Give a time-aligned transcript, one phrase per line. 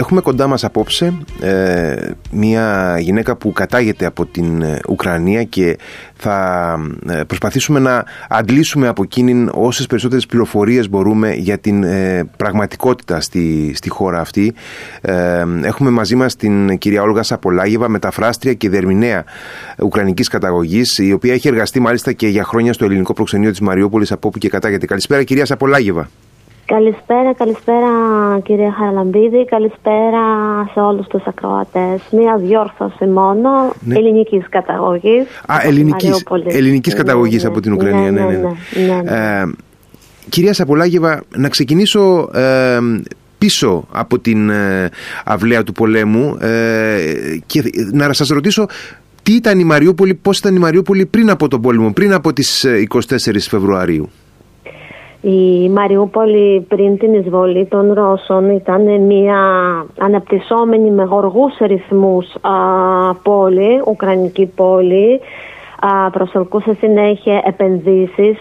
[0.00, 5.78] Έχουμε κοντά μας απόψε ε, μια γυναίκα που κατάγεται από την ε, Ουκρανία και
[6.14, 6.78] θα
[7.08, 11.84] ε, προσπαθήσουμε να αντλήσουμε από εκείνη όσες περισσότερες πληροφορίες μπορούμε για την
[12.36, 14.54] πραγματικότητα στη, στη χώρα αυτή.
[15.62, 19.24] έχουμε μαζί μας την κυρία Όλγα Σαπολάγεβα, μεταφράστρια και δερμηνέα
[19.78, 24.12] ουκρανικής καταγωγής, η οποία έχει εργαστεί μάλιστα και για χρόνια στο ελληνικό προξενείο της Μαριούπολης
[24.12, 24.86] από όπου και κατάγεται.
[24.86, 26.08] Καλησπέρα κυρία Σαπολάγεβα.
[26.74, 27.88] Καλησπέρα, καλησπέρα
[28.44, 30.22] κυρία Χαραλαμπίδη, καλησπέρα
[30.72, 32.00] σε όλους τους ακροατές.
[32.10, 33.50] Μία διόρθωση μόνο
[33.80, 33.94] ναι.
[33.94, 35.26] ελληνικής καταγωγής.
[35.46, 38.26] Α, ελληνικής, ελληνικής ναι, καταγωγής ναι, από την Ουκρανία, ναι, ναι.
[38.26, 39.46] ναι, ναι ε,
[40.28, 42.78] κυρία Σαπολάγεβα, να ξεκινήσω ε,
[43.38, 44.90] πίσω από την ε,
[45.24, 47.62] αυλαία του πολέμου ε, και
[47.92, 48.66] να σας ρωτήσω
[49.22, 52.66] τι ήταν η Μαριούπολη, πώς ήταν η Μαριούπολη πριν από τον πόλεμο, πριν από τις
[52.88, 54.10] 24 ε, Φεβρουαρίου;
[55.20, 59.40] Η Μαριούπολη πριν την εισβολή των Ρώσων ήταν μια
[59.98, 62.26] αναπτυσσόμενη με γοργούς ρυθμούς
[63.22, 65.20] πόλη, ουκρανική πόλη.
[66.12, 68.38] Προσελκούσε συνέχεια επενδύσεις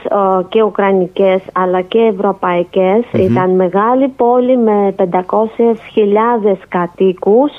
[0.49, 7.51] και ουκρανικές αλλά και ευρωπαικες Ήταν μεγάλη πόλη με 500.000 κατοίκους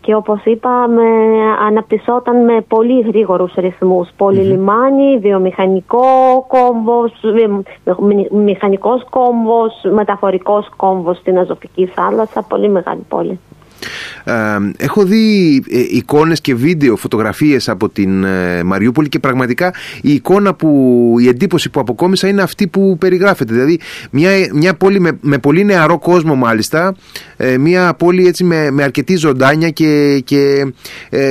[0.00, 1.04] και όπως είπαμε
[1.66, 4.08] αναπτυσσόταν με πολύ γρήγορους ρυθμούς.
[4.16, 6.06] Πολύ λιμάνι, βιομηχανικό
[6.48, 7.12] κόμβος,
[8.30, 13.38] μηχανικός κόμβος, μεταφορικός κόμβος στην Αζωφική θάλασσα, πολύ μεγάλη πόλη
[14.76, 20.54] έχω δει ε, εικόνες και βίντεο, φωτογραφίες από την ε, Μαριούπολη και πραγματικά η εικόνα
[20.54, 23.52] που, η εντύπωση που αποκόμισα είναι αυτή που περιγράφεται.
[23.52, 26.94] Δηλαδή μια, μια πόλη με, με πολύ νεαρό κόσμο μάλιστα,
[27.36, 30.72] ε, μια πόλη έτσι με, με αρκετή ζωντάνια και, και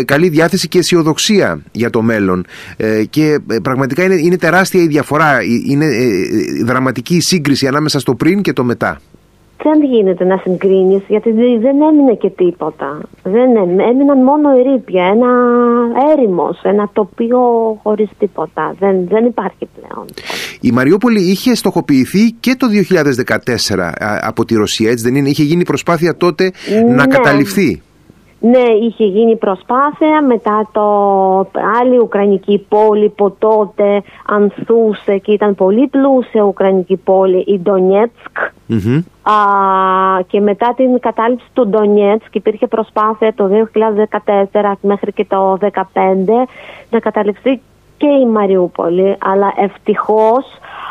[0.06, 2.46] καλή διάθεση και αισιοδοξία για το μέλλον.
[3.10, 5.88] και πραγματικά είναι, είναι τεράστια η διαφορά, είναι
[6.66, 9.00] δραματική η σύγκριση ανάμεσα στο πριν και το μετά
[9.64, 13.02] δεν γίνεται να συγκρίνεις γιατί δεν έμεινε και τίποτα.
[13.24, 15.30] Δεν έμειναν μόνο ερήπια, ένα
[16.12, 17.40] έρημος, ένα τοπίο
[17.84, 18.76] χωρίς τίποτα.
[18.80, 20.06] Δεν, δεν υπάρχει πλέον.
[20.62, 22.68] Η Μαριούπολη είχε στοχοποιηθεί και το
[23.76, 23.92] 2014
[24.22, 26.52] από τη Ρωσία, έτσι δεν είναι; Είχε γίνει προσπάθεια τότε
[26.88, 27.06] να ναι.
[27.06, 27.82] καταληφθεί.
[28.40, 30.22] Ναι, είχε γίνει προσπάθεια.
[30.22, 30.84] Μετά το
[31.82, 38.38] άλλη Ουκρανική πόλη που τότε ανθούσε και ήταν πολύ πλούσια Ουκρανική πόλη, η ντονιετσκ
[40.28, 43.50] και μετά την κατάληψη του Ντονιέτσκ υπήρχε προσπάθεια το
[44.54, 45.68] 2014 μέχρι και το 2015
[46.90, 47.62] να καταληφθεί
[47.98, 50.87] και η Μαριούπολη, αλλά ευτυχώς α,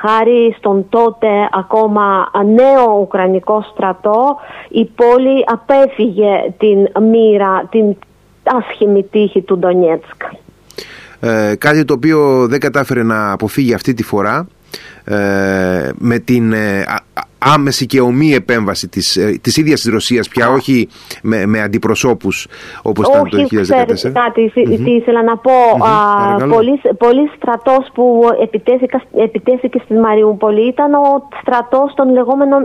[0.00, 4.36] χάρη στον τότε ακόμα νέο Ουκρανικό στρατό
[4.68, 7.96] η πόλη απέφυγε την μοίρα, την
[8.42, 10.22] άσχημη τύχη του Ντονιέτσκ.
[11.20, 14.53] Ε, κάτι το οποίο δεν κατάφερε να αποφύγει αυτή τη φορά ε,
[15.98, 16.84] με την ε,
[17.44, 20.88] άμεση και ομή επέμβαση της, ε, της ίδιας της Ρωσίας πια όχι
[21.22, 22.46] με, με αντιπροσώπους
[22.82, 24.12] όπως ήταν το 2014.
[24.12, 24.50] κάτι
[24.84, 25.52] τι ήθελα να πω
[26.98, 28.20] πολλοί, στρατός που
[29.22, 32.64] επιτέθηκε στη Μαριούπολη ήταν ο στρατός των λεγόμενων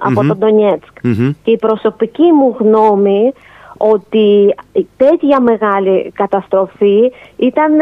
[0.00, 1.00] από τον Ντονιέτσκ.
[1.42, 3.32] Και η προσωπική μου γνώμη
[3.78, 4.54] ότι
[4.96, 7.72] τέτοια μεγάλη καταστροφή ήταν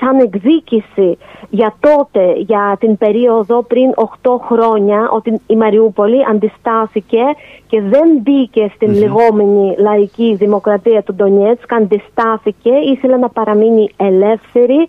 [0.00, 1.18] σαν εκδίκηση
[1.50, 4.04] για τότε, για την περίοδο πριν 8
[4.48, 7.22] χρόνια, ότι η Μαριούπολη αντιστάθηκε
[7.66, 14.86] και δεν μπήκε στην mm λεγόμενη λαϊκή δημοκρατία του Ντονιέτσκ, αντιστάθηκε, ήθελε να παραμείνει ελεύθερη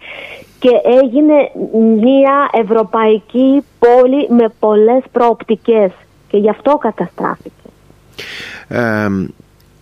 [0.60, 0.70] και
[1.02, 1.52] έγινε
[1.96, 5.92] μια ευρωπαϊκή πόλη με πολλές προοπτικές
[6.28, 7.52] και γι' αυτό καταστράφηκε.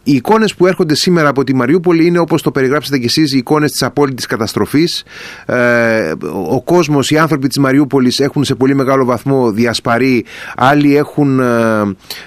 [0.07, 3.38] Οι εικόνες που έρχονται σήμερα από τη Μαριούπολη είναι όπως το περιγράψατε και εσείς οι
[3.38, 5.03] εικόνες της απόλυτης καταστροφής.
[5.45, 6.13] Ε,
[6.50, 10.25] ο κόσμος, οι άνθρωποι της Μαριούπολης έχουν σε πολύ μεγάλο βαθμό διασπαρεί.
[10.57, 11.40] Άλλοι έχουν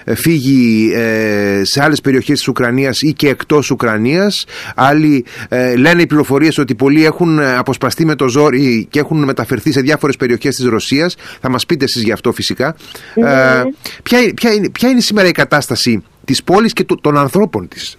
[0.04, 4.44] ε, φύγει ε, σε άλλες περιοχές της Ουκρανίας ή και εκτός Ουκρανίας.
[4.74, 9.72] Άλλοι ε, λένε οι πληροφορίες ότι πολλοί έχουν αποσπαστεί με το ζόρι και έχουν μεταφερθεί
[9.72, 11.16] σε διάφορες περιοχές της Ρωσίας.
[11.40, 12.76] Θα μας πείτε εσείς γι' αυτό φυσικά.
[13.14, 13.62] Ναι.
[14.02, 17.96] ποια, ποια, είναι, ποια είναι σήμερα η κατάσταση της πόλης και των ανθρώπων της.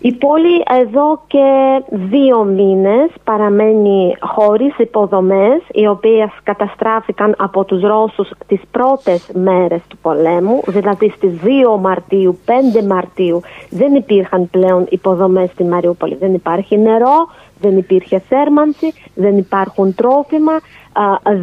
[0.00, 1.48] Η πόλη εδώ και
[1.90, 9.96] δύο μήνες παραμένει χωρίς υποδομές οι οποίες καταστράφηκαν από τους Ρώσους τις πρώτες μέρες του
[10.02, 13.40] πολέμου δηλαδή στις 2 Μαρτίου, 5 Μαρτίου
[13.70, 17.16] δεν υπήρχαν πλέον υποδομές στη Μαριούπολη δεν υπάρχει νερό,
[17.60, 20.52] δεν υπήρχε θέρμανση, δεν υπάρχουν τρόφιμα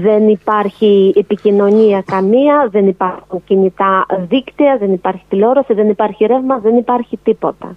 [0.02, 6.78] δεν υπάρχει επικοινωνία καμία, δεν υπάρχουν κινητά δίκτυα, δεν υπάρχει τηλεόραση, δεν υπάρχει ρεύμα, δεν
[6.78, 7.76] υπάρχει τίποτα.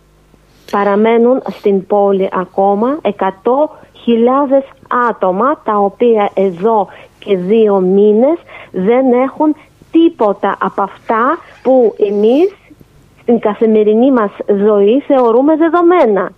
[0.70, 3.10] Παραμένουν στην πόλη ακόμα 100.000
[5.08, 6.88] άτομα τα οποία εδώ
[7.18, 8.38] και δύο μήνες
[8.70, 9.56] δεν έχουν
[9.90, 12.54] τίποτα από αυτά που εμείς
[13.22, 16.30] στην καθημερινή μας ζωή θεωρούμε δεδομένα.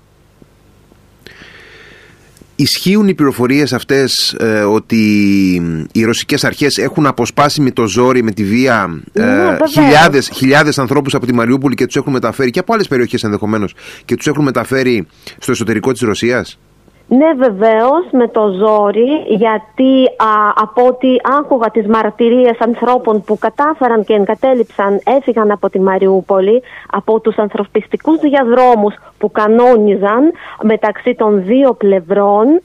[2.60, 4.96] Ισχύουν οι πληροφορίες αυτές ε, ότι
[5.92, 10.78] οι ρωσικές αρχές έχουν αποσπάσει με το ζόρι, με τη βία ε, ναι, χιλιάδες, χιλιάδες
[10.78, 13.74] ανθρώπους από τη Μαριούπολη και τους έχουν μεταφέρει και από άλλες περιοχές ενδεχομένως
[14.04, 15.06] και τους έχουν μεταφέρει
[15.38, 16.58] στο εσωτερικό της Ρωσίας;
[17.12, 20.06] Ναι βεβαίως με το ζόρι γιατί
[20.54, 21.08] από ό,τι
[21.38, 28.18] άκουγα τις μαρτυρίες ανθρώπων που κατάφεραν και εγκατέλειψαν έφυγαν από τη Μαριούπολη από τους ανθρωπιστικούς
[28.18, 32.60] διαδρόμους που κανόνιζαν μεταξύ των δύο πλευρών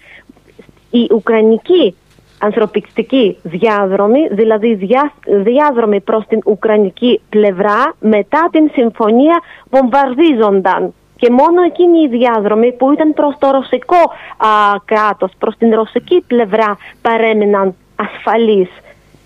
[0.89, 1.95] η Ουκρανική
[2.39, 11.62] ανθρωπιστική διάδρομη, δηλαδή διά, διάδρομη προς την Ουκρανική πλευρά μετά την συμφωνία βομβαρδίζονταν και μόνο
[11.62, 14.01] εκείνοι οι διάδρομοι που ήταν προς το ρωσικό
[14.38, 14.50] α,
[14.85, 18.69] κράτος, προς την ρωσική πλευρά παρέμειναν ασφαλείς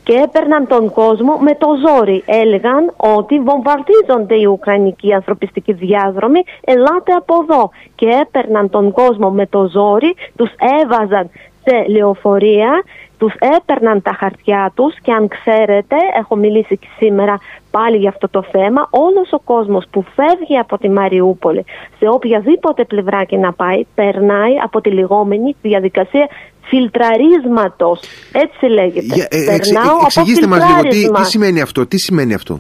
[0.03, 2.24] και έπαιρναν τον κόσμο με το ζόρι.
[2.25, 7.69] Έλεγαν ότι βομβαρδίζονται οι Ουκρανικοί ανθρωπιστικοί διάδρομοι, ελάτε από εδώ.
[7.95, 10.51] Και έπαιρναν τον κόσμο με το ζόρι, τους
[10.81, 11.30] έβαζαν
[11.64, 12.84] σε λεωφορεία
[13.20, 17.36] τους έπαιρναν τα χαρτιά τους και αν ξέρετε, έχω μιλήσει και σήμερα
[17.72, 21.66] πάλι για αυτό το θέμα, όλος ο κόσμος που φεύγει από τη Μαριούπολη
[22.00, 26.28] σε οποιαδήποτε πλευρά και να πάει, περνάει από τη λιγόμενη διαδικασία
[26.70, 28.00] φιλτραρίσματος.
[28.32, 29.14] Έτσι λέγεται.
[29.16, 32.60] Για, ε, Περνάω εξηγήστε μας λίγο τι, τι σημαίνει αυτό, τι σημαίνει αυτό;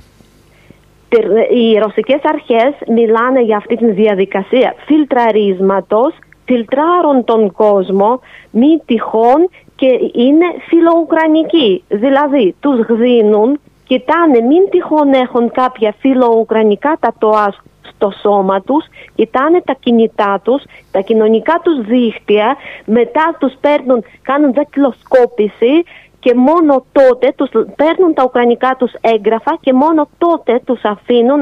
[1.59, 6.13] Οι ρωσικές αρχές μιλάνε για αυτή τη διαδικασία φιλτραρίσματος
[6.49, 8.19] φιλτράρουν τον κόσμο
[8.51, 11.83] μη τυχόν και είναι φιλοουκρανικοί.
[11.87, 17.55] Δηλαδή τους γδίνουν, κοιτάνε μην τυχόν έχουν κάποια φιλοουκρανικά τατοάζ
[17.93, 18.85] στο σώμα τους,
[19.15, 22.55] κοιτάνε τα κινητά τους, τα κοινωνικά τους δίχτυα,
[22.85, 25.83] μετά τους παίρνουν, κάνουν δακτυλοσκόπηση
[26.19, 31.39] και μόνο τότε τους παίρνουν τα ουκρανικά τους έγγραφα και μόνο τότε τους αφήνουν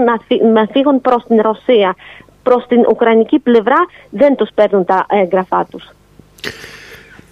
[0.54, 1.96] να φύγουν προς την Ρωσία.
[2.50, 3.80] Προς την ουκρανική πλευρά
[4.10, 5.84] δεν τους παίρνουν τα έγγραφά τους.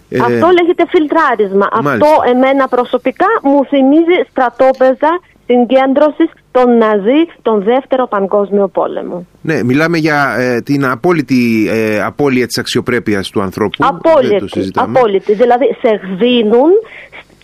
[0.10, 1.68] Ε, Αυτό λέγεται φιλτράρισμα.
[1.72, 9.26] Αυτό εμένα προσωπικά μου θυμίζει στρατόπεδα συγκέντρωσης των Ναζί τον Δεύτερο Παγκόσμιο Πόλεμο.
[9.42, 13.78] Ναι, μιλάμε για ε, την απόλυτη ε, απώλεια της αξιοπρέπειας του ανθρώπου.
[13.80, 15.34] Απόλυτη, απόλυτη.
[15.34, 16.72] Δηλαδή σε γδίνουν,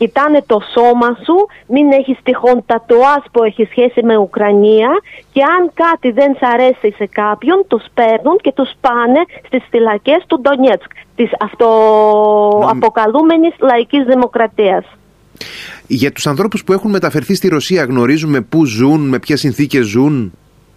[0.01, 1.37] κοιτάνε το σώμα σου,
[1.73, 4.89] μην έχεις τυχόν τατουάς που έχει σχέση με Ουκρανία
[5.33, 10.23] και αν κάτι δεν σ' αρέσει σε κάποιον, τους παίρνουν και τους πάνε στις φυλακές
[10.27, 14.85] του Ντονιέτσκ, της αυτοαποκαλούμενης λαϊκής δημοκρατίας.
[15.87, 20.33] Για τους ανθρώπους που έχουν μεταφερθεί στη Ρωσία γνωρίζουμε πού ζουν, με ποιες συνθήκες ζουν;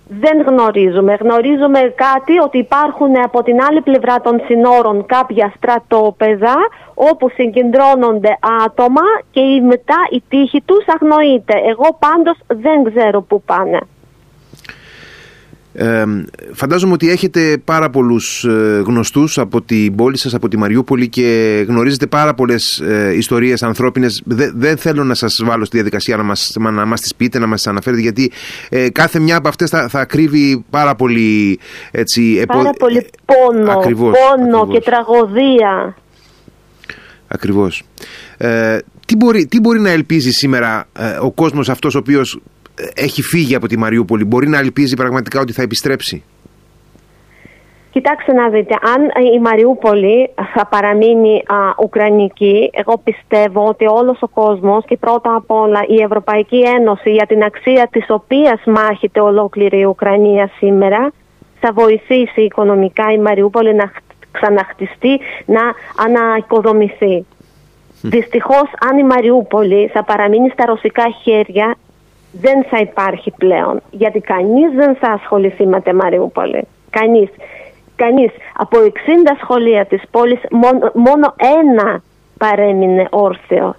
[0.09, 1.15] Δεν γνωρίζουμε.
[1.21, 6.55] Γνωρίζουμε κάτι ότι υπάρχουν από την άλλη πλευρά των συνόρων κάποια στρατόπεδα
[6.95, 11.55] όπου συγκεντρώνονται άτομα και μετά η τύχη τους αγνοείται.
[11.67, 13.79] Εγώ πάντως δεν ξέρω πού πάνε.
[15.77, 16.05] Ε,
[16.53, 21.65] φαντάζομαι ότι έχετε πάρα πολλούς ε, γνωστούς από την πόλη σας, από τη Μαριούπολη και
[21.69, 24.23] γνωρίζετε πάρα πολλές ε, ιστορίες ανθρώπινες.
[24.55, 27.57] δεν θέλω να σας βάλω στη διαδικασία να μας, να μας τις πείτε, να μας
[27.57, 28.33] τις αναφέρετε γιατί
[28.69, 31.59] ε, κάθε μια από αυτές θα, θα κρύβει πάρα πολύ
[31.91, 35.97] έτσι, Πάρα πολύ πόνο, ακριβώς, πόνο και τραγωδία.
[37.29, 37.83] Ακριβώς.
[39.07, 40.89] τι, μπορεί, τι μπορεί να ελπίζει σήμερα
[41.21, 42.41] ο κόσμος αυτός ο οποίος
[42.95, 46.25] έχει φύγει από τη Μαριούπολη μπορεί να ελπίζει πραγματικά ότι θα επιστρέψει;
[47.95, 49.03] Κοιτάξτε να δείτε, αν
[49.35, 55.51] η Μαριούπολη θα παραμείνει α, ουκρανική, εγώ πιστεύω ότι όλος ο κόσμος και πρώτα απ'
[55.51, 61.13] όλα η Ευρωπαϊκή Ένωση για την αξία της οποίας μάχεται ολόκληρη η Ουκρανία σήμερα
[61.61, 63.93] θα βοηθήσει οικονομικά η Μαριούπολη να
[64.31, 65.63] ξαναχτιστεί, να
[66.05, 67.27] αναοικοδομηθεί.
[68.03, 71.77] Δυστυχώς αν η Μαριούπολη θα παραμείνει στα ρωσικά χέρια
[72.41, 73.81] δεν θα υπάρχει πλέον.
[73.91, 76.67] Γιατί κανείς δεν θα ασχοληθεί με τη Μαριούπολη.
[76.91, 77.29] Κανείς.
[77.97, 78.31] Κανείς.
[78.57, 78.91] Από 60
[79.43, 82.03] σχολεία της πόλης μόνο, μόνο ένα
[82.39, 83.75] παρέμεινε όρθιο.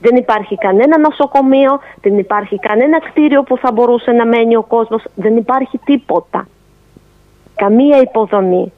[0.00, 5.02] Δεν υπάρχει κανένα νοσοκομείο, δεν υπάρχει κανένα κτίριο που θα μπορούσε να μένει ο κόσμος,
[5.14, 6.48] δεν υπάρχει τίποτα.
[7.54, 8.72] Καμία υποδομή.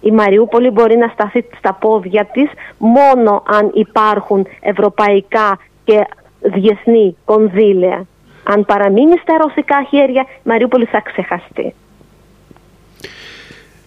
[0.00, 6.06] Η Μαριούπολη μπορεί να σταθεί στα πόδια της μόνο αν υπάρχουν ευρωπαϊκά και
[6.40, 8.06] διεθνή κονδύλια.
[8.44, 11.74] Αν παραμείνει στα ρωσικά χέρια, η Μαριούπολη θα ξεχαστεί.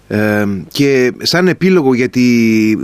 [0.07, 2.21] Ε, και σαν επίλογο για τη,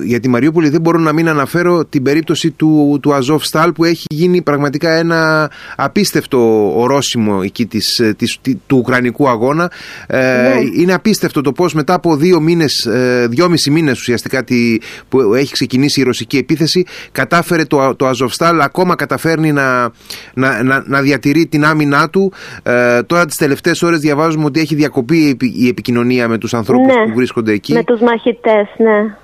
[0.03, 3.83] για τη Μαριούπολη δεν μπορώ να μην αναφέρω την περίπτωση του, του Αζόφ Στάλ που
[3.83, 9.71] έχει γίνει πραγματικά ένα απίστευτο ορόσημο εκεί της, της, του Ουκρανικού αγώνα.
[10.07, 10.81] Ε, ναι.
[10.81, 14.77] είναι απίστευτο το πως μετά από δύο μήνες ε, δυόμισι μήνες ουσιαστικά τη,
[15.09, 19.91] που έχει ξεκινήσει η ρωσική επίθεση κατάφερε το, το Αζόφ Στάλ ακόμα καταφέρνει να,
[20.33, 22.33] να, να, να διατηρεί την άμυνά του.
[22.63, 27.12] Ε, τώρα τις τελευταίες ώρες διαβάζουμε ότι έχει διακοπεί η επικοινωνία με τους ανθρώπους ναι
[27.13, 27.73] βρίσκονται εκεί.
[27.73, 29.15] Με τους μαχητές, ναι.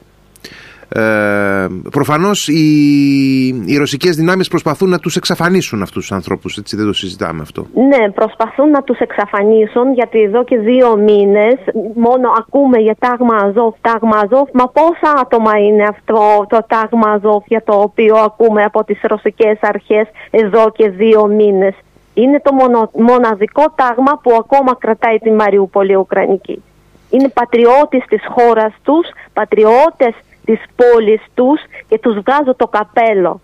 [0.94, 6.58] Ε, προφανώς οι, οι ρωσικές δυνάμεις προσπαθούν να τους εξαφανίσουν αυτούς τους ανθρώπους.
[6.58, 7.66] Έτσι δεν το συζητάμε αυτό.
[7.74, 11.56] Ναι προσπαθούν να τους εξαφανίσουν γιατί εδώ και δύο μήνες
[11.96, 14.50] μόνο ακούμε για τάγμα Αζόφ, τάγμα Αζόφ.
[14.54, 19.58] Μα πόσα άτομα είναι αυτό το τάγμα Αζόφ για το οποίο ακούμε από τις ρωσικές
[19.62, 21.74] αρχές εδώ και δύο μήνες.
[22.14, 22.52] Είναι το
[22.94, 26.62] μοναδικό τάγμα που ακόμα κρατάει τη Μαριούπολη Ουκρανική
[27.10, 30.14] είναι πατριώτες της χώρας τους, πατριώτες
[30.46, 33.40] της πόλης τους και τους βγάζω το καπέλο.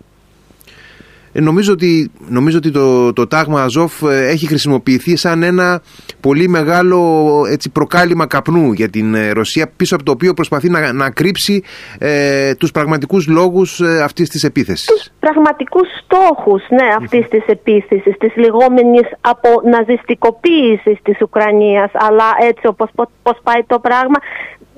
[1.36, 5.82] Ε, νομίζω ότι, νομίζω ότι το, το τάγμα Αζόφ ε, έχει χρησιμοποιηθεί σαν ένα
[6.20, 7.00] πολύ μεγάλο
[7.50, 11.62] έτσι, προκάλημα καπνού για την ε, Ρωσία πίσω από το οποίο προσπαθεί να, να κρύψει
[11.98, 14.86] ε, τους πραγματικούς λόγους ε, αυτής της επίθεσης.
[14.86, 22.90] Τους πραγματικούς στόχους ναι, αυτής της επίθεσης, της λεγόμενης αποναζιστικοποίησης της Ουκρανίας αλλά έτσι όπως
[23.22, 24.18] πώς πάει το πράγμα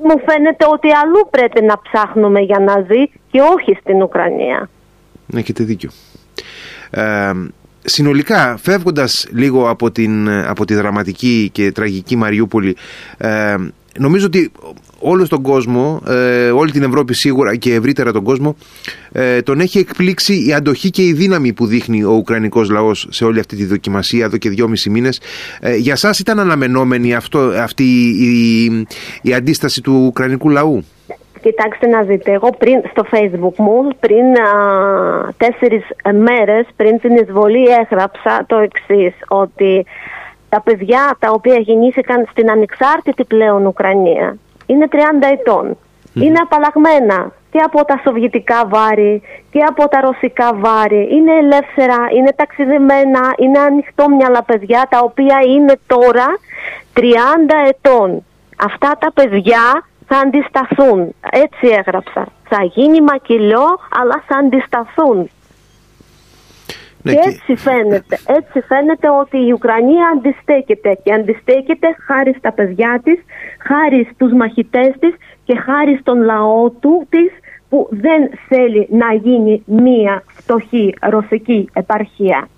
[0.02, 4.68] μου φαίνεται ότι αλλού πρέπει να ψάχνουμε για να ζει και όχι στην Ουκρανία.
[5.36, 5.90] Έχετε δίκιο.
[6.90, 7.32] Ε,
[7.88, 12.76] συνολικά φεύγοντας λίγο από, την, από τη δραματική και τραγική Μαριούπολη
[13.16, 13.54] ε,
[13.98, 14.52] νομίζω ότι
[14.98, 18.56] όλο τον κόσμο, ε, όλη την Ευρώπη σίγουρα και ευρύτερα τον κόσμο
[19.12, 23.24] ε, τον έχει εκπλήξει η αντοχή και η δύναμη που δείχνει ο Ουκρανικός λαός σε
[23.24, 25.20] όλη αυτή τη δοκιμασία εδώ και δυόμισι μήνες.
[25.78, 28.64] Για σας ήταν αναμενόμενη αυτό, αυτή η,
[29.22, 30.84] η αντίσταση του Ουκρανικού λαού;
[31.40, 37.66] Κοιτάξτε να δείτε, εγώ πριν στο facebook μου πριν α, τέσσερις μέρες πριν την εισβολή
[37.68, 39.86] έγραψα το εξής ότι
[40.48, 44.36] τα παιδιά τα οποία γεννήθηκαν στην ανεξάρτητη πλέον Ουκρανία
[44.68, 44.96] είναι 30
[45.32, 45.76] ετών.
[46.14, 51.08] Είναι απαλλαγμένα και από τα σοβιετικά βάρη και από τα ρωσικά βάρη.
[51.10, 56.26] Είναι ελεύθερα, είναι ταξιδεμένα, είναι ανοιχτόμυαλα παιδιά τα οποία είναι τώρα
[56.94, 57.00] 30
[57.68, 58.24] ετών.
[58.56, 61.14] Αυτά τα παιδιά θα αντισταθούν.
[61.30, 62.26] Έτσι έγραψα.
[62.48, 63.66] Θα γίνει μακελιό,
[64.00, 65.30] αλλά θα αντισταθούν.
[67.02, 68.18] Ναι, και έτσι φαίνεται.
[68.26, 73.18] Έτσι φαίνεται ότι η Ουκρανία αντιστέκεται και αντιστέκεται χάρη στα παιδιά της,
[73.58, 77.30] χάρη στους μαχητές της και χάρη στον λαό του της
[77.68, 82.48] που δεν θέλει να γίνει μία φτωχή ρωσική επαρχία.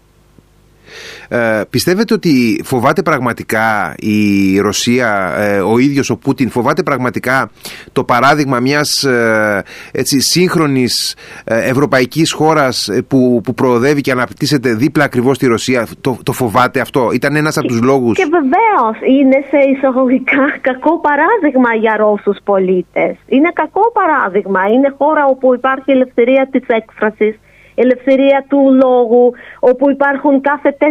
[1.29, 7.51] Ε, πιστεύετε ότι φοβάται πραγματικά η Ρωσία, ε, ο ίδιος ο Πούτιν, φοβάται πραγματικά
[7.93, 14.75] το παράδειγμα μιας ε, έτσι, σύγχρονης ε, ευρωπαϊκής χώρας ε, που, που προοδεύει και αναπτύσσεται
[14.75, 18.97] δίπλα ακριβώς στη Ρωσία; Το, το φοβάται αυτό; Ήταν ένας από τους λόγους; Και βεβαίως
[19.19, 23.17] είναι σε εισαγωγικά κακό παράδειγμα για Ρώσους πολίτες.
[23.27, 24.61] Είναι κακό παράδειγμα.
[24.69, 27.39] Είναι χώρα όπου υπάρχει ελευθερία της έκφρασης
[27.81, 30.85] ελευθερία του λόγου, όπου υπάρχουν κάθε 4-5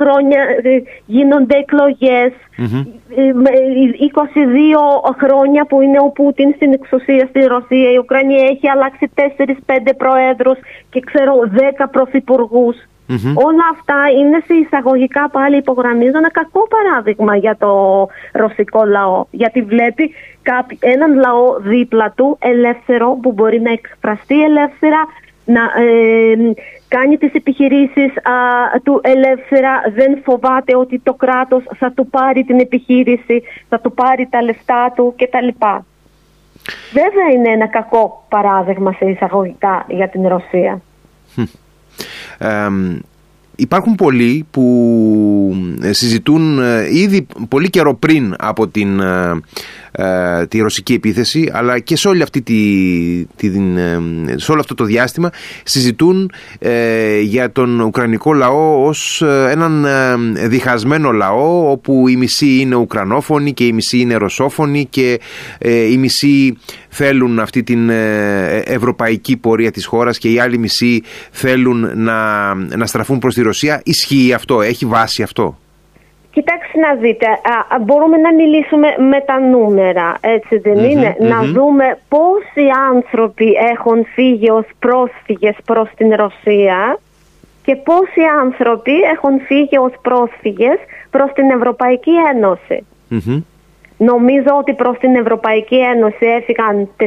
[0.00, 2.60] χρόνια ε, γίνονται εκλογές, 22
[5.10, 9.20] ε, χρόνια που είναι ο Πούτιν στην εξουσία στη Ρωσία, η Ουκρανία έχει αλλάξει 4-5
[9.96, 10.58] προέδρους
[10.90, 11.32] και ξέρω
[11.82, 12.76] 10 πρωθυπουργούς.
[13.34, 19.24] Όλα αυτά είναι σε εισαγωγικά πάλι υπογραμμίζω ένα κακό παράδειγμα για το ρωσικό λαό.
[19.30, 20.14] Γιατί βλέπει
[20.80, 25.00] έναν λαό δίπλα του ελεύθερο που μπορεί να εκφραστεί ελεύθερα,
[25.44, 26.54] να ε,
[26.88, 28.12] κάνει τις επιχειρήσεις
[28.82, 34.28] του ελεύθερα, δεν φοβάται ότι το κράτος θα του πάρει την επιχείρηση, θα του πάρει
[34.30, 35.48] τα λεφτά του κτλ.
[36.92, 40.80] Βέβαια είναι ένα κακό παράδειγμα σε εισαγωγικά για την Ρωσία.
[43.56, 44.64] Υπάρχουν πολλοί που
[45.82, 49.00] ε, συζητούν ε, ήδη πολύ καιρό πριν από την,
[49.96, 52.54] ε, τη ρωσική επίθεση αλλά και σε, όλη αυτή τη,
[53.36, 53.50] τη,
[54.34, 55.30] σε όλο αυτό το διάστημα
[55.62, 56.30] συζητούν
[57.22, 59.86] για τον Ουκρανικό λαό ως έναν
[60.48, 65.20] διχασμένο λαό όπου η μισή είναι Ουκρανόφωνη και η μισή είναι Ρωσόφωνη και
[65.90, 66.56] η μισή
[66.88, 67.90] θέλουν αυτή την
[68.64, 73.80] ευρωπαϊκή πορεία της χώρας και οι άλλοι μισοί θέλουν να, να στραφούν προς τη Ρωσία.
[73.84, 75.58] Ισχύει αυτό, έχει βάση αυτό;
[76.34, 81.98] Κοιτάξτε να δείτε, α, μπορούμε να μιλήσουμε με τα νούμερα, έτσι δεν ειναι Να δούμε
[82.08, 86.98] πόσοι άνθρωποι έχουν φύγει ως πρόσφυγες προς την Ρωσία
[87.64, 90.78] και πόσοι άνθρωποι έχουν φύγει ως πρόσφυγες
[91.10, 92.12] προς την Ευρωπαϊκή
[93.96, 97.06] Νομίζω ότι προς την Ευρωπαϊκή Ένωση έφυγαν 4,5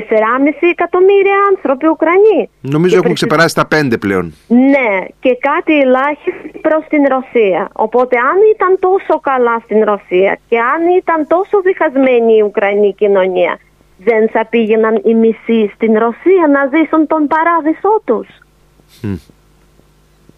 [0.71, 2.49] εκατομμύρια άνθρωποι Ουκρανοί.
[2.61, 4.33] Νομίζω έχουν ξεπεράσει τα 5 πλέον.
[4.47, 7.69] Ναι, και κάτι ελάχιστο προς την Ρωσία.
[7.73, 13.59] Οπότε αν ήταν τόσο καλά στην Ρωσία και αν ήταν τόσο διχασμένη η Ουκρανική κοινωνία,
[13.97, 18.27] δεν θα πήγαιναν οι μισοί στην Ρωσία να ζήσουν τον παράδεισό τους.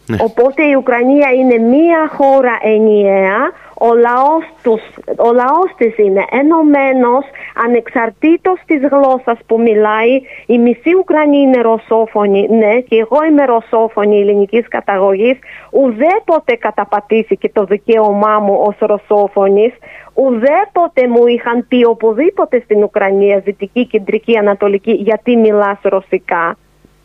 [0.09, 0.17] Ναι.
[0.21, 4.81] Οπότε η Ουκρανία είναι μία χώρα ενιαία, ο λαός, τους,
[5.17, 7.25] ο λαός της είναι ενωμένος
[7.65, 10.21] ανεξαρτήτως της γλώσσας που μιλάει.
[10.45, 15.37] Η μισή Ουκρανή είναι ρωσόφωνη, ναι, και εγώ είμαι ρωσόφωνη ελληνικής καταγωγής.
[15.71, 19.73] Ουδέποτε καταπατήθηκε το δικαίωμά μου ως ρωσόφωνης.
[20.13, 26.57] Ουδέποτε μου είχαν πει οπουδήποτε στην Ουκρανία, Δυτική, Κεντρική, Ανατολική, γιατί μιλάς ρωσικά.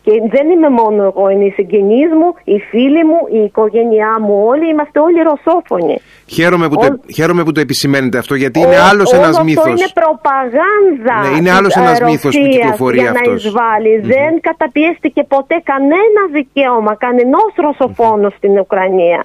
[0.04, 4.34] Και δεν είμαι μόνο εγώ, είναι οι συγγενείς μου, οι φίλοι μου, η οικογένειά μου,
[4.46, 5.96] όλοι είμαστε όλοι ρωσόφωνοι.
[6.26, 9.64] Χαίρομαι που, το, χαίρομαι που το επισημαίνετε αυτό, γιατί είναι άλλος ένας μύθος.
[9.64, 11.16] Αυτό είναι προπαγάνδα.
[11.28, 13.98] Ναι, είναι άλλος ένας μύθος που κυκλοφορεί για να εισβάλλει.
[13.98, 19.20] Δεν καταπιέστηκε ποτέ κανένα δικαίωμα, κανενός ρωσοφόνος στην Ουκρανία.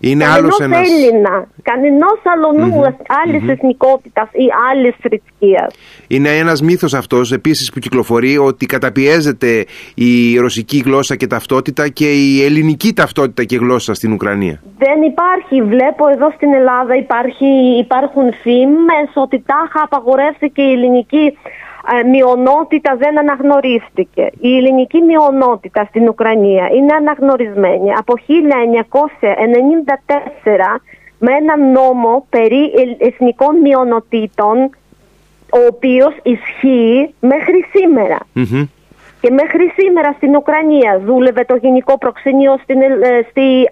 [0.00, 0.78] Είναι άλλος ένα.
[0.78, 2.94] Έλληνα, κανενός αλλονού mm-hmm.
[3.24, 3.48] άλλης mm-hmm.
[3.48, 5.74] εθνικότητας ή άλλης θρησκείας.
[6.08, 9.64] Είναι ένας μύθος αυτός επίσης που κυκλοφορεί ότι καταπιέζεται
[9.94, 14.62] η ρωσική γλώσσα και ταυτότητα και η ελληνική ταυτότητα και γλώσσα στην Ουκρανία.
[14.78, 15.62] Δεν υπάρχει.
[15.62, 21.32] Βλέπω εδώ στην Ελλάδα υπάρχει, υπάρχουν φήμες ότι τάχα απαγορεύτηκε η ελληνική ε,
[22.10, 24.30] μειονότητα δεν αναγνωρίστηκε.
[24.40, 28.22] Η ελληνική μειονότητα στην Ουκρανία είναι αναγνωρισμένη από 1994
[31.18, 34.56] με ένα νόμο περί εθνικών μειονοτήτων
[35.52, 37.64] ο οποίος ισχύει μέχρι
[39.20, 43.68] Και μέχρι σήμερα στην Ουκρανία δούλευε το γενικό προξενείο στην, ε, στη,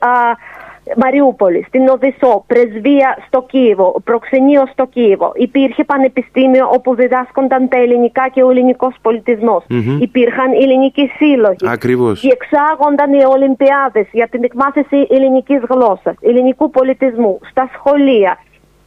[0.96, 5.32] Μαριούπολη, στην Οδυσσό, πρεσβεία στο Κίεβο, προξενείο στο Κίεβο.
[5.34, 9.64] Υπήρχε πανεπιστήμιο όπου διδάσκονταν τα ελληνικά και ο ελληνικός πολιτισμός.
[9.70, 9.98] Mm-hmm.
[10.00, 11.56] Υπήρχαν ελληνικοί σύλλογοι.
[11.66, 12.20] Ακριβώς.
[12.20, 18.38] Διεξάγονταν οι Ολυμπιάδες για την εκμάθηση ελληνικής γλώσσας, ελληνικού πολιτισμού στα σχολεία.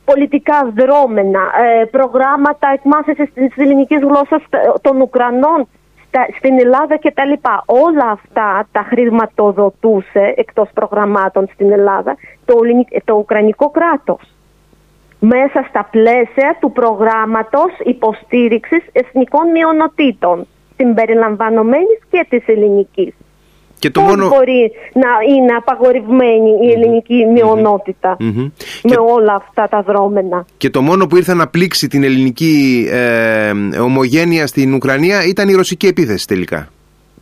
[0.06, 4.44] Πολιτικά δρόμενα, ε, προγράμματα εκμάθησης της ελληνικής γλώσσας
[4.82, 5.68] των Ουκρανών
[6.38, 7.64] στην Ελλάδα και τα λοιπά.
[7.66, 12.16] Όλα αυτά τα χρηματοδοτούσε εκτός προγραμμάτων στην Ελλάδα
[12.46, 12.56] το,
[13.04, 14.22] το Ουκρανικό κράτος.
[15.20, 23.14] Μέσα στα πλαίσια του προγράμματος υποστήριξης εθνικών μειονοτήτων συμπεριλαμβανομένης και της ελληνικής.
[23.82, 27.26] Και το Πώς μπορεί να είναι απαγορευμένη η ελληνική
[28.84, 33.52] με όλα αυτά τα δρόμενα; Και το μόνο που ήρθε να πλήξει την ελληνική ε,
[33.80, 36.70] ομογένεια στην Ουκρανία ήταν η ρωσική επίθεση τελικά.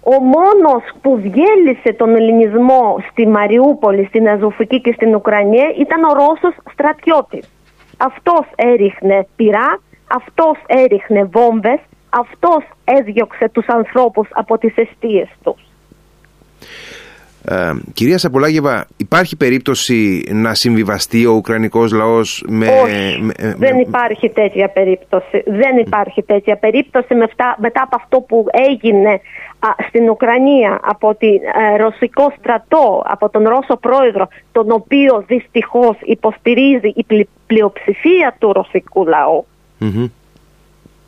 [0.04, 6.14] Ο μόνος που διέλυσε τον ελληνισμό στη Μαριούπολη, στην Αζωφική και στην Ουκρανία ήταν ο
[6.14, 7.50] Ρώσος στρατιώτης.
[7.98, 15.69] Αυτός έριχνε πυρά, αυτός έριχνε βόμβες, αυτός έδιωξε τους ανθρώπους από τις αιστείες τους.
[17.46, 22.68] Ε, κυρία Σαπολάγεβα, υπάρχει περίπτωση να συμβιβαστεί ο Ουκρανικός λαός με...
[22.68, 25.44] Όχι, δεν υπάρχει τέτοια περίπτωση.
[25.46, 27.16] Δεν υπάρχει τέτοια περίπτωση
[27.58, 29.22] μετά από αυτό που έγινε
[29.88, 36.94] στην Ουκρανία από τον ε, ρωσικό στρατό, από τον Ρώσο πρόεδρο, τον οποίο δυστυχώς υποστηρίζει
[36.96, 39.04] η πλειοψηφία του ρωσικού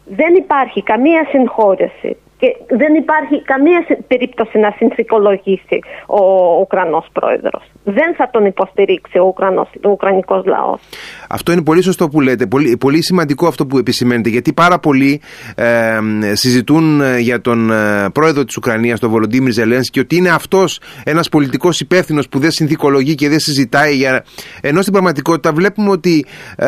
[0.05, 6.21] Δεν υπάρχει καμία συγχώρεση και δεν υπάρχει καμία περίπτωση να συνθηκολογήσει ο
[6.59, 7.63] Ουκρανός πρόεδρος.
[7.83, 10.81] Δεν θα τον υποστηρίξει ο, Ουκρανός, ο Ουκρανικός λαός.
[11.29, 12.45] Αυτό είναι πολύ σωστό που λέτε.
[12.47, 14.29] Πολύ, πολύ σημαντικό αυτό που επισημαίνετε.
[14.29, 15.21] Γιατί πάρα πολλοί
[15.55, 15.99] ε,
[16.33, 21.29] συζητούν ε, για τον ε, πρόεδρο της Ουκρανίας, τον Βολοντίμιρ Ζελένσκι, ότι είναι αυτός ένας
[21.29, 23.95] πολιτικός υπεύθυνος που δεν συνθηκολογεί και δεν συζητάει.
[23.95, 24.25] Για...
[24.61, 26.25] Ενώ στην πραγματικότητα βλέπουμε ότι
[26.55, 26.67] ε,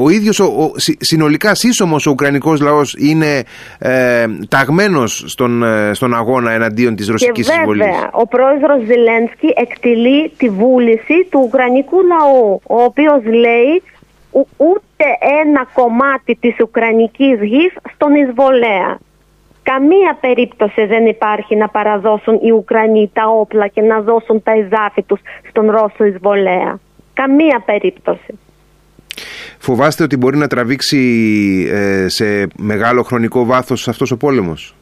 [0.00, 3.42] ο ίδιος ο, συνολικά σύσσωμος ο Ουκρανικός λαός είναι
[4.48, 4.58] τα
[5.06, 7.84] στον, ε, στον αγώνα εναντίον της ρωσικής εισβολής.
[7.84, 13.82] Και βέβαια, ο πρόεδρος Ζελένσκι εκτελεί τη βούληση του Ουκρανικού λαού, ο οποίος λέει
[14.56, 15.04] ούτε
[15.42, 18.98] ένα κομμάτι της Ουκρανικής γης στον εισβολέα.
[19.62, 25.02] Καμία περίπτωση δεν υπάρχει να παραδώσουν οι Ουκρανοί τα όπλα και να δώσουν τα εδάφη
[25.02, 26.78] τους στον Ρώσο εισβολέα.
[27.14, 28.38] Καμία περίπτωση.
[29.58, 30.98] Φοβάστε ότι μπορεί να τραβήξει
[31.72, 34.74] ε, σε μεγάλο χρονικό βάθος αυτός ο πόλεμος;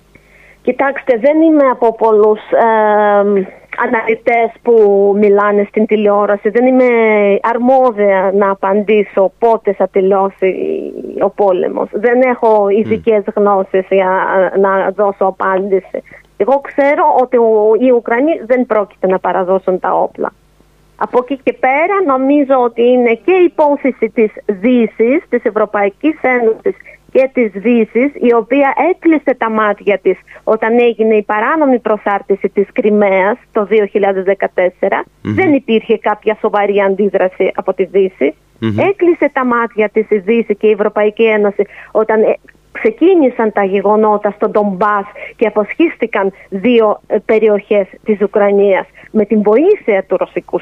[0.63, 3.47] Κοιτάξτε, δεν είμαι από πολλούς ε,
[3.87, 4.75] αναλυτές που
[5.19, 6.49] μιλάνε στην τηλεόραση.
[6.49, 6.85] Δεν είμαι
[7.43, 10.55] αρμόδια να απαντήσω πότε θα τελειώσει
[11.21, 11.89] ο πόλεμος.
[11.93, 13.33] Δεν έχω ειδικές mm.
[13.35, 14.25] γνώσεις για
[14.61, 16.03] να δώσω απάντηση.
[16.37, 17.37] Εγώ ξέρω ότι
[17.85, 20.33] οι Ουκρανοί δεν πρόκειται να παραδώσουν τα όπλα.
[20.97, 26.77] Από εκεί και πέρα νομίζω ότι είναι και η υπόθεση της Δύσης, της Ευρωπαϊκής Ένωσης
[27.13, 32.67] και της Δύσης, η οποία έκλεισε τα μάτια της όταν έγινε η παράνομη προσάρτηση της
[32.73, 35.05] Κρυμαίας το 2014.
[35.23, 38.35] Δεν υπήρχε κάποια σοβαρή αντίδραση από τη Δύση.
[38.89, 42.35] Έκλεισε τα μάτια της η Δύση και η Ευρωπαϊκή Ένωση όταν ε,
[42.81, 45.07] ξεκίνησαν τα γεγονότα στον Ντομπάς
[45.37, 50.61] και αποσχίστηκαν δύο ε, περιοχές της Ουκρανίας με την βοήθεια του ρωσικού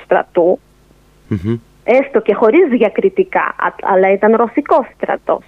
[1.85, 5.44] έστω και χωρίς διακριτικά, αλλά ήταν ρωσικός στρατός.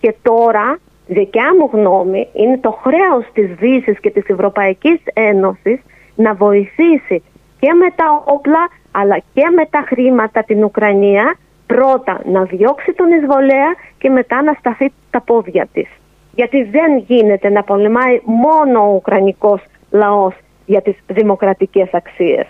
[0.00, 5.80] Και τώρα, δικιά μου γνώμη, είναι το χρέος της Δύσης και της Ευρωπαϊκής Ένωσης
[6.14, 7.22] να βοηθήσει
[7.60, 13.10] και με τα όπλα αλλά και με τα χρήματα την Ουκρανία πρώτα να διώξει τον
[13.12, 15.88] εισβολέα και μετά να σταθεί τα πόδια της.
[16.34, 20.34] Γιατί δεν γίνεται να πολεμάει μόνο ο Ουκρανικός λαός
[20.66, 22.46] για τις δημοκρατικές αξίες.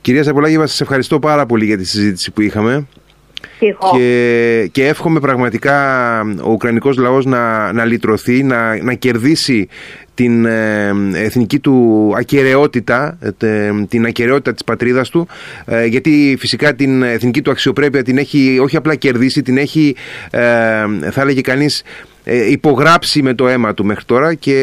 [0.00, 2.86] Κυρία Σαπολάγεβα, σας ευχαριστώ πάρα πολύ για τη συζήτηση που είχαμε.
[3.58, 9.68] Και, και εύχομαι πραγματικά ο Ουκρανικός λαός να, να λυτρωθεί, να, να κερδίσει
[10.16, 15.28] την ε, εθνική του ακαιρεότητα, ε, την ακαιρεότητα της πατρίδας του,
[15.64, 19.94] ε, γιατί φυσικά την εθνική του αξιοπρέπεια την έχει όχι απλά κερδίσει, την έχει,
[21.10, 21.82] θα έλεγε κανείς,
[22.32, 24.54] υπογράψει με το αίμα του μέχρι τώρα και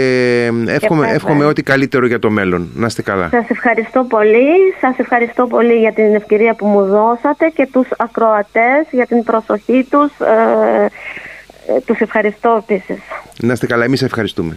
[0.68, 2.70] εύχομαι, εύχομαι ό,τι καλύτερο για το μέλλον.
[2.76, 3.30] Να είστε καλά.
[3.32, 4.50] Σας ευχαριστώ πολύ.
[4.82, 9.88] Σας ευχαριστώ πολύ για την ευκαιρία που μου δώσατε και τους ακροατές για την προσοχή
[9.90, 10.12] τους.
[10.20, 13.00] Ε, τους ευχαριστώ επίσης.
[13.40, 13.84] Να είστε καλά.
[13.84, 14.52] Εμείς ευχαριστούμε.